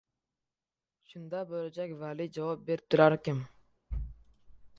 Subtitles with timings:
[1.11, 3.45] Shunda bo‘lajak valiy javob beribdilarkim: